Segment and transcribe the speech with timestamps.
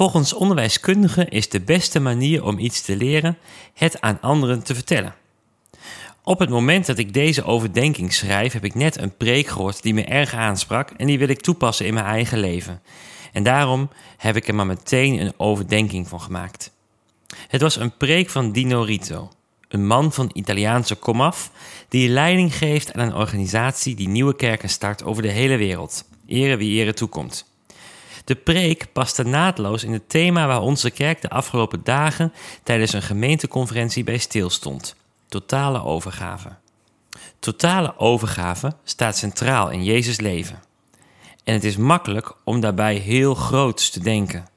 [0.00, 3.38] Volgens onderwijskundigen is de beste manier om iets te leren
[3.74, 5.14] het aan anderen te vertellen.
[6.22, 9.94] Op het moment dat ik deze overdenking schrijf, heb ik net een preek gehoord die
[9.94, 12.82] me erg aansprak en die wil ik toepassen in mijn eigen leven.
[13.32, 16.72] En daarom heb ik er maar meteen een overdenking van gemaakt.
[17.48, 19.28] Het was een preek van Dino Rito,
[19.68, 21.50] een man van Italiaanse komaf
[21.88, 26.04] die leiding geeft aan een organisatie die nieuwe kerken start over de hele wereld.
[26.26, 27.49] Ere wie ere toekomt.
[28.24, 33.02] De preek paste naadloos in het thema waar onze kerk de afgelopen dagen tijdens een
[33.02, 34.96] gemeenteconferentie bij stilstond:
[35.28, 36.48] totale overgave.
[37.38, 40.62] Totale overgave staat centraal in Jezus' leven.
[41.44, 44.48] En het is makkelijk om daarbij heel groots te denken.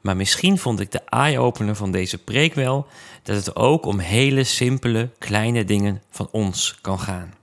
[0.00, 2.86] Maar misschien vond ik de eye-opener van deze preek wel
[3.22, 7.34] dat het ook om hele simpele, kleine dingen van ons kan gaan.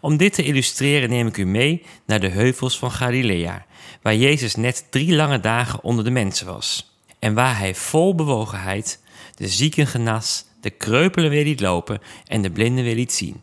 [0.00, 3.66] Om dit te illustreren neem ik u mee naar de heuvels van Galilea,
[4.02, 6.96] waar Jezus net drie lange dagen onder de mensen was.
[7.18, 9.00] En waar hij vol bewogenheid
[9.34, 13.42] de zieken genas, de kreupelen weer liet lopen en de blinden weer liet zien.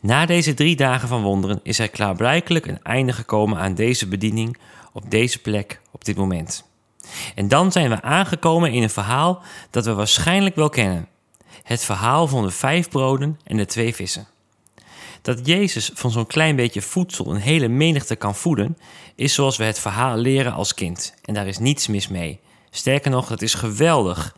[0.00, 4.56] Na deze drie dagen van wonderen is er klaarblijkelijk een einde gekomen aan deze bediening
[4.92, 6.64] op deze plek op dit moment.
[7.34, 11.08] En dan zijn we aangekomen in een verhaal dat we waarschijnlijk wel kennen.
[11.62, 14.26] Het verhaal van de vijf broden en de twee vissen.
[15.22, 18.78] Dat Jezus van zo'n klein beetje voedsel een hele menigte kan voeden,
[19.14, 21.14] is zoals we het verhaal leren als kind.
[21.24, 22.40] En daar is niets mis mee.
[22.70, 24.36] Sterker nog, dat is geweldig.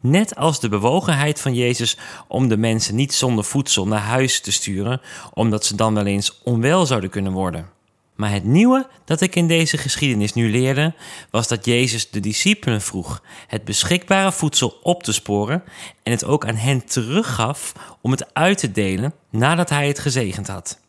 [0.00, 1.96] Net als de bewogenheid van Jezus
[2.28, 5.00] om de mensen niet zonder voedsel naar huis te sturen,
[5.34, 7.79] omdat ze dan wel eens onwel zouden kunnen worden.
[8.20, 10.94] Maar het nieuwe dat ik in deze geschiedenis nu leerde,
[11.30, 15.62] was dat Jezus de discipelen vroeg het beschikbare voedsel op te sporen
[16.02, 20.46] en het ook aan hen teruggaf om het uit te delen nadat hij het gezegend
[20.46, 20.80] had.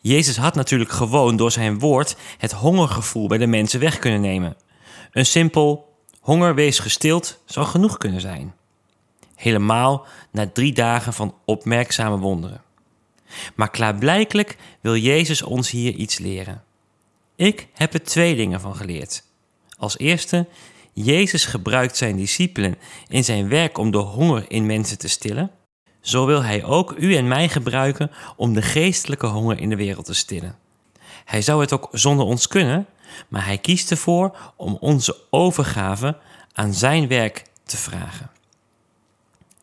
[0.00, 4.56] Jezus had natuurlijk gewoon door zijn woord het hongergevoel bij de mensen weg kunnen nemen.
[5.12, 8.54] Een simpel honger wees gestild zou genoeg kunnen zijn.
[9.34, 12.62] Helemaal na drie dagen van opmerkzame wonderen.
[13.54, 16.62] Maar klaarblijkelijk wil Jezus ons hier iets leren.
[17.36, 19.24] Ik heb er twee dingen van geleerd.
[19.78, 20.46] Als eerste,
[20.92, 22.76] Jezus gebruikt zijn discipelen
[23.08, 25.50] in zijn werk om de honger in mensen te stillen.
[26.00, 30.04] Zo wil hij ook u en mij gebruiken om de geestelijke honger in de wereld
[30.04, 30.58] te stillen.
[31.24, 32.86] Hij zou het ook zonder ons kunnen,
[33.28, 36.18] maar hij kiest ervoor om onze overgave
[36.52, 38.30] aan zijn werk te vragen.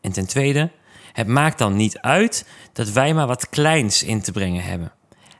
[0.02, 0.72] En ten tweede,
[1.12, 4.92] het maakt dan niet uit dat wij maar wat kleins in te brengen hebben.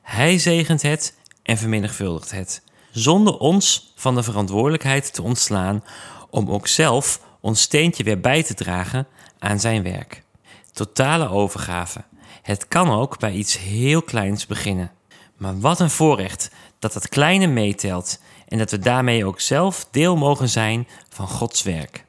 [0.02, 5.84] Hij zegent het en vermenigvuldigt het, zonder ons van de verantwoordelijkheid te ontslaan
[6.30, 9.08] om ook zelf ons steentje weer bij te dragen
[9.40, 10.24] aan zijn werk.
[10.72, 12.04] Totale overgave.
[12.42, 14.92] Het kan ook bij iets heel kleins beginnen.
[15.38, 20.18] Maar wat een voorrecht dat dat kleine meetelt en dat we daarmee ook zelf deel
[20.18, 22.06] mogen zijn van Gods werk.